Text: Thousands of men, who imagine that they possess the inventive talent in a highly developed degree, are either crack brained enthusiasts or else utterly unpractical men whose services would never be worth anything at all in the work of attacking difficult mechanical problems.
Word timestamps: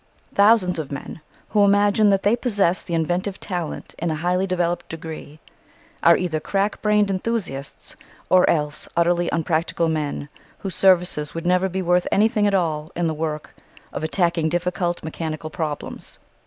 Thousands 0.33 0.79
of 0.79 0.91
men, 0.91 1.21
who 1.49 1.63
imagine 1.63 2.09
that 2.09 2.23
they 2.23 2.35
possess 2.35 2.81
the 2.81 2.95
inventive 2.95 3.39
talent 3.39 3.93
in 3.99 4.09
a 4.09 4.15
highly 4.15 4.47
developed 4.47 4.89
degree, 4.89 5.39
are 6.01 6.17
either 6.17 6.39
crack 6.39 6.81
brained 6.81 7.11
enthusiasts 7.11 7.95
or 8.27 8.49
else 8.49 8.87
utterly 8.97 9.29
unpractical 9.31 9.89
men 9.89 10.27
whose 10.57 10.73
services 10.73 11.35
would 11.35 11.45
never 11.45 11.69
be 11.69 11.83
worth 11.83 12.07
anything 12.11 12.47
at 12.47 12.55
all 12.55 12.91
in 12.95 13.05
the 13.05 13.13
work 13.13 13.55
of 13.93 14.03
attacking 14.03 14.49
difficult 14.49 15.03
mechanical 15.03 15.51
problems. 15.51 16.17